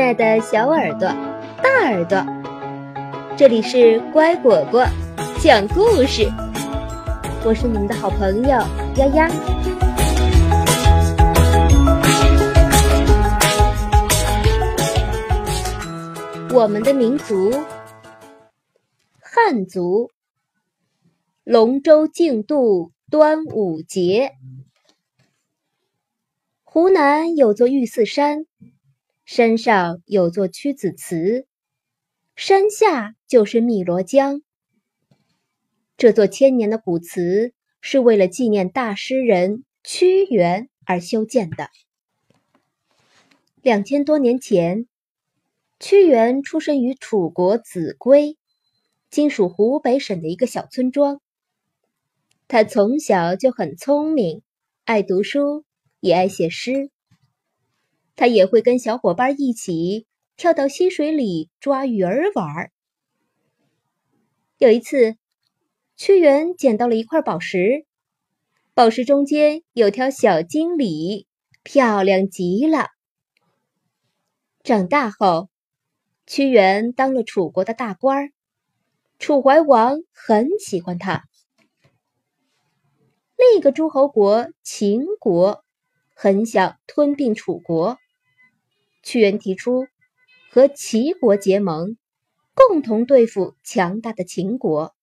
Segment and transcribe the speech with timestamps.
[0.00, 1.08] 亲爱的小耳朵、
[1.62, 2.24] 大耳朵，
[3.36, 4.82] 这里是乖果果
[5.42, 6.26] 讲故事，
[7.44, 8.48] 我是你们的好朋友
[8.96, 9.28] 丫丫。
[16.54, 17.52] 我们的民族，
[19.20, 20.10] 汉族，
[21.44, 24.32] 龙舟竞渡端午节。
[26.64, 28.46] 湖南有座玉寺山。
[29.32, 31.46] 山上有座屈子祠，
[32.34, 34.42] 山下就是汨罗江。
[35.96, 41.70] 这座千年的古祠是为了纪念大诗人屈原而修建的。
[43.62, 44.88] 两千多年前，
[45.78, 48.36] 屈原出生于楚国秭归，
[49.10, 51.20] 今属湖北省的一个小村庄。
[52.48, 54.42] 他从小就很聪明，
[54.82, 55.64] 爱读书，
[56.00, 56.90] 也爱写诗。
[58.20, 62.70] 他也会跟小伙伴一起跳到溪水里抓鱼儿玩。
[64.58, 65.16] 有一次，
[65.96, 67.86] 屈原捡到了一块宝石，
[68.74, 71.26] 宝石中间有条小金鲤，
[71.62, 72.88] 漂亮极了。
[74.62, 75.48] 长大后，
[76.26, 78.32] 屈原当了楚国的大官，
[79.18, 81.24] 楚怀王很喜欢他。
[83.38, 85.64] 另一个诸侯国秦国
[86.14, 87.96] 很想吞并楚国。
[89.02, 89.86] 屈原提出
[90.50, 91.96] 和齐国结盟，
[92.54, 94.94] 共同对付强大的秦国。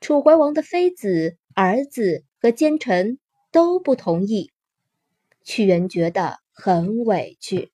[0.00, 3.18] 楚怀王的妃子、儿子和奸臣
[3.50, 4.50] 都不同意，
[5.44, 7.72] 屈原觉得很委屈。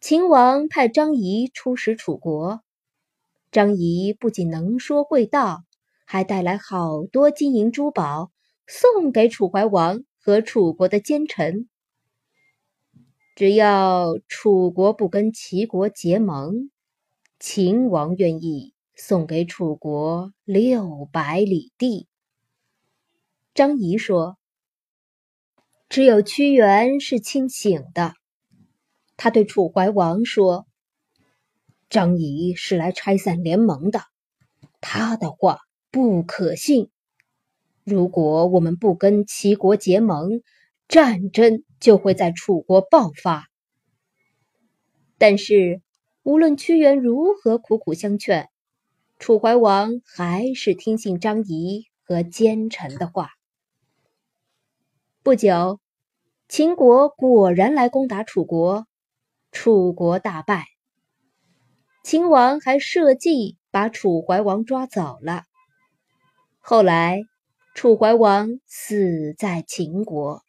[0.00, 2.62] 秦王派张仪出使楚国，
[3.50, 5.64] 张仪不仅能说会道，
[6.06, 8.32] 还带来好多金银珠宝
[8.66, 10.04] 送给楚怀王。
[10.22, 11.66] 和楚国的奸臣，
[13.34, 16.70] 只要楚国不跟齐国结盟，
[17.38, 22.06] 秦王愿意送给楚国六百里地。
[23.54, 24.36] 张仪说
[25.88, 28.12] ：“只有屈原是清醒的。”
[29.16, 30.66] 他对楚怀王说
[31.88, 34.02] ：“张仪是来拆散联盟的，
[34.82, 35.60] 他的话
[35.90, 36.90] 不可信。”
[37.84, 40.42] 如果我们不跟齐国结盟，
[40.86, 43.46] 战争就会在楚国爆发。
[45.18, 45.80] 但是，
[46.22, 48.48] 无论屈原如何苦苦相劝，
[49.18, 53.30] 楚怀王还是听信张仪和奸臣的话。
[55.22, 55.80] 不久，
[56.48, 58.86] 秦国果然来攻打楚国，
[59.52, 60.66] 楚国大败。
[62.04, 65.44] 秦王还设计把楚怀王抓走了。
[66.60, 67.22] 后来。
[67.72, 70.42] 楚怀王死在秦国，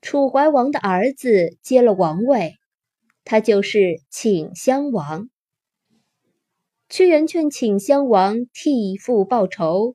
[0.00, 2.54] 楚怀王的儿子接了王位，
[3.24, 5.28] 他就是顷襄王。
[6.88, 9.94] 屈原劝顷襄王替父报仇，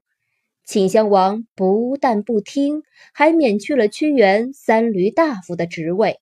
[0.68, 2.84] 顷襄王不但不听，
[3.14, 6.20] 还免去了屈原三闾大夫的职位，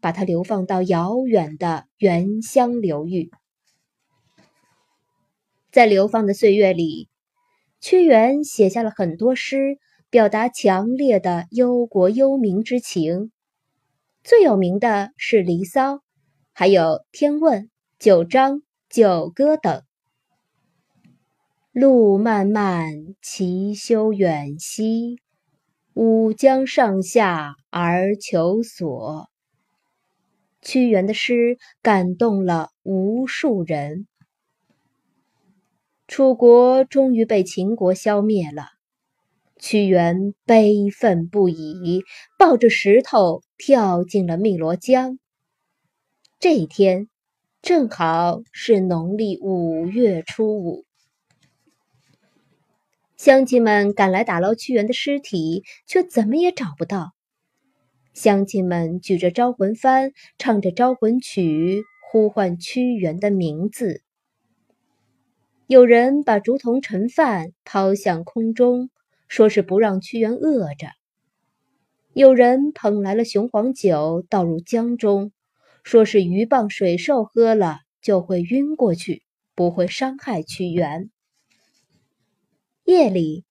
[0.00, 3.30] 把他流放到遥远的原乡流域。
[5.70, 7.08] 在流放的岁月里。
[7.80, 9.78] 屈原写下了很多诗，
[10.10, 13.30] 表达强烈的忧国忧民之情。
[14.24, 15.94] 最有名的是《离骚》，
[16.52, 17.62] 还有《天问》
[17.98, 18.56] 《九章》
[18.90, 19.82] 《九歌》等。
[21.70, 25.20] 路漫漫其修远兮，
[25.94, 29.28] 吾将上下而求索。
[30.60, 34.08] 屈原的诗感动了无数人。
[36.08, 38.68] 楚国终于被秦国消灭了，
[39.60, 42.02] 屈原悲愤不已，
[42.38, 45.18] 抱着石头跳进了汨罗江。
[46.40, 47.10] 这一天
[47.60, 50.86] 正好是农历五月初五，
[53.18, 57.10] 乡亲们赶来打捞屈原的尸体，却怎么也找不到。
[58.14, 64.02] 乡亲们举着招魂幡，唱着招魂曲，呼唤屈原的名字。
[65.68, 68.88] 有人把竹筒盛饭抛向空中，
[69.28, 70.88] 说是不让屈原饿着；
[72.14, 75.30] 有人捧来了雄黄酒倒入江中，
[75.84, 79.22] 说是鱼蚌水兽喝了就会晕过去，
[79.54, 81.10] 不会伤害屈原。
[82.84, 83.44] 夜里，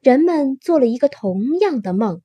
[0.00, 2.22] 人们做了一个同样的梦，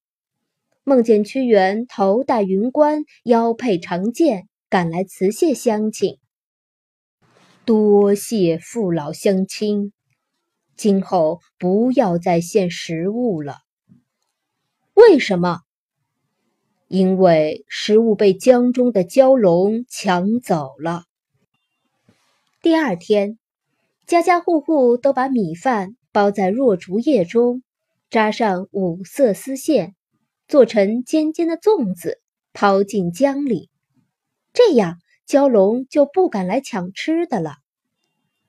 [0.86, 6.20] 梦见屈原头戴云冠，腰佩长剑，赶来辞谢乡亲。
[7.66, 9.94] 多谢父老乡亲，
[10.76, 13.60] 今后不要再献食物了。
[14.94, 15.62] 为什么？
[16.90, 21.06] 因为食物被江中的蛟龙抢走了。
[22.62, 23.40] 第二天，
[24.06, 27.64] 家家户户都把米饭包在箬竹叶中，
[28.10, 29.96] 扎上五色丝线，
[30.50, 32.20] 做成尖尖的粽子，
[32.52, 33.70] 抛进江里。
[34.52, 37.56] 这样，蛟龙就不敢来抢吃的了。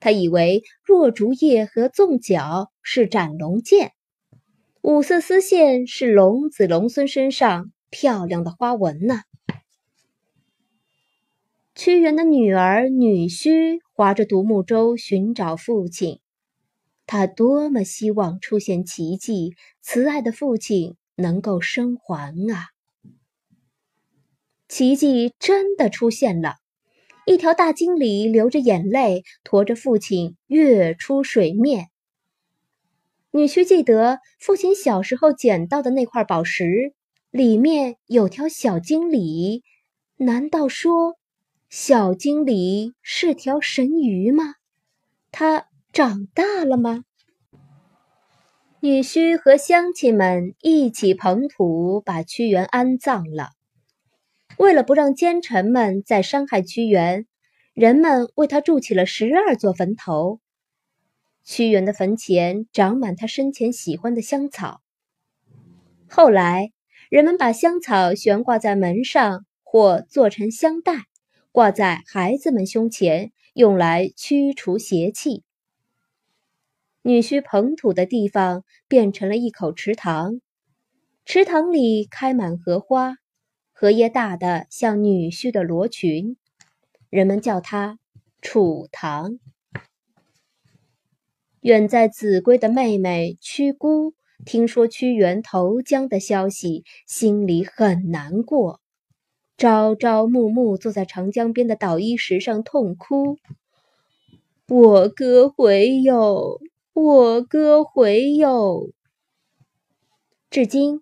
[0.01, 3.93] 他以为箬竹叶和粽角是斩龙剑，
[4.83, 7.71] 五色丝线是龙子龙孙身上。
[7.97, 9.21] 漂亮的花纹呢？
[11.77, 16.19] 屈原的女儿女婿划着独木舟寻找父亲，
[17.07, 22.75] 他多么希望出现奇迹，慈爱的父亲能够生还啊！
[24.67, 26.57] 奇迹真的出现了，
[27.27, 31.89] 一条大鲸鲤流着眼泪驮着父亲跃出水面。
[33.31, 36.95] 女婿记得父亲小时候捡到的那块宝石。
[37.31, 39.65] 里面有条小鲸鲤，
[40.19, 41.17] 难道说
[41.69, 44.55] 小鲸鲤是条神鱼吗？
[45.33, 47.05] 它长大了吗？
[48.79, 53.51] 女婿和乡亲们一起捧土，把屈原安葬了。
[54.59, 57.27] 为了不让奸臣们再伤害屈原，
[57.75, 60.41] 人们为他筑起了十二座坟头。
[61.45, 64.81] 屈原的坟前长满他生前喜欢的香草。
[66.09, 66.73] 后来。
[67.11, 71.05] 人们把香草悬挂在门上，或做成香袋，
[71.53, 75.45] 挂在孩子们胸前，用来驱除邪气。
[77.03, 80.41] 女婿捧土的地方变成了一口池塘，
[81.25, 83.15] 池塘里开满荷花，
[83.77, 86.37] 荷叶大的像女婿的罗裙，
[87.11, 87.99] 人们叫它
[88.41, 89.41] 楚塘。
[91.61, 94.15] 远在秭归的妹妹屈姑。
[94.45, 98.81] 听说屈原投江的消息，心里很难过，
[99.57, 103.39] 朝朝暮暮坐在长江边的捣衣石上痛哭。
[104.69, 106.61] 我哥回哟，
[106.93, 108.91] 我哥回哟。
[110.51, 111.01] 至今，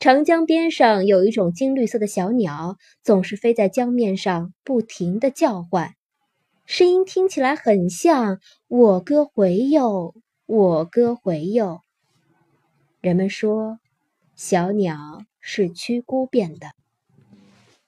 [0.00, 5.94] 长江边上有一种金绿色的小鸟，总是飞在江面上，不停的叫唤，
[6.66, 10.14] 声音听起来很像“我歌回哟，
[10.46, 11.80] 我歌回哟”。
[13.02, 13.80] 人们说，
[14.36, 16.68] 小鸟是屈姑变的。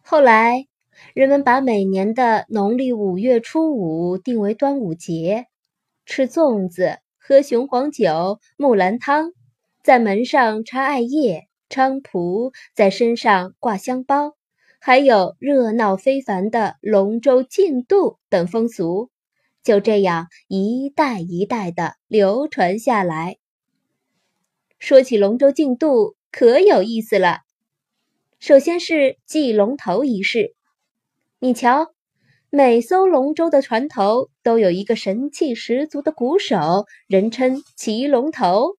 [0.03, 0.67] 后来，
[1.15, 5.47] 人们把每年的农历五月初五定为端午节，
[6.05, 9.31] 吃粽子，喝雄黄酒、木兰汤，
[9.85, 14.35] 在门上插艾叶、菖蒲，在身上挂香包，
[14.81, 19.09] 还有热闹非凡的龙舟竞渡等风俗，
[19.63, 23.37] 就这样一代一代的流传下来。
[24.81, 27.39] 说起龙舟竞渡，可有意思了。
[28.41, 30.55] 首先是祭龙头仪式。
[31.39, 31.93] 你瞧，
[32.49, 38.77] 每艘龙舟的船头都有一个神气十足的鼓手，人称骑龙头；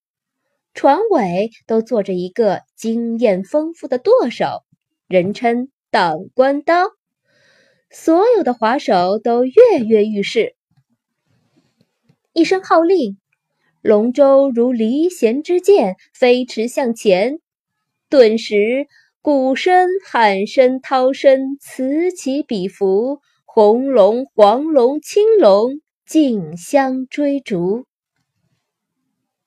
[0.73, 4.63] 船尾都坐着一个经验丰富的舵手，
[5.07, 6.87] 人称挡官刀。
[7.89, 9.53] 所有的划手都跃
[9.85, 10.55] 跃欲试，
[12.33, 13.17] 一声号令。
[13.81, 17.39] 龙舟如离弦之箭，飞驰向前。
[18.09, 18.85] 顿时，
[19.21, 27.85] 鼓声、喊声、涛声此起彼伏，红龙、黄龙、青龙竞相追逐。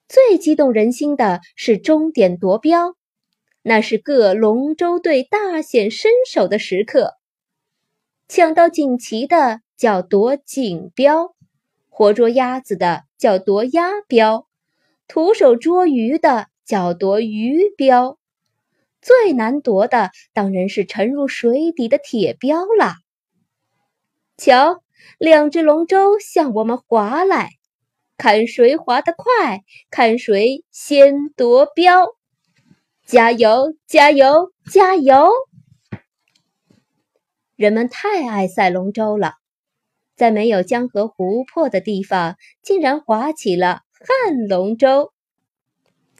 [0.09, 2.95] 最激动人心的是终点夺标，
[3.63, 7.15] 那是各龙舟队大显身手的时刻。
[8.29, 11.35] 抢到锦旗的叫夺锦标，
[11.89, 13.05] 活捉鸭子的。
[13.17, 14.47] 叫夺鸭标，
[15.09, 18.19] 徒手捉鱼的叫夺鱼标，
[19.01, 22.97] 最难夺的当然是沉入水底的铁标了。
[24.37, 24.83] 瞧，
[25.17, 27.49] 两只龙舟向我们划来，
[28.17, 32.07] 看谁划得快，看谁先夺标。
[33.05, 35.31] 加油，加油，加油！
[37.57, 39.35] 人们太爱赛龙舟了。
[40.17, 45.13] 在没有江河湖泊的地方，竟然划起了汉龙舟。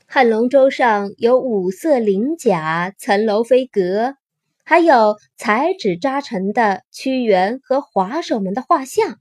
[0.07, 4.17] 汉龙舟上有五色鳞甲、层楼飞阁，
[4.65, 9.19] 还有彩纸扎成的屈原和划手们的画像。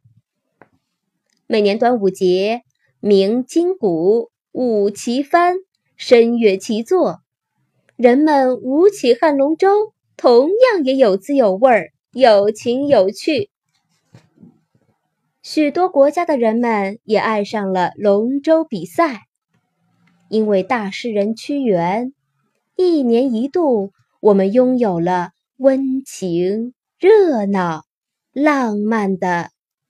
[1.45, 2.62] 每年端午节，
[3.01, 5.55] 鸣金鼓，舞旗帆，
[5.97, 7.19] 声乐齐作，
[7.97, 13.50] 人们舞起汉龙舟，同样也有滋有味儿，有情有趣。
[15.41, 19.23] 许多国家的人们也爱上了龙舟比赛，
[20.29, 22.13] 因为大诗人屈原
[22.77, 27.83] 一年一度我们拥有了温情、热闹、
[28.31, 29.50] 浪漫的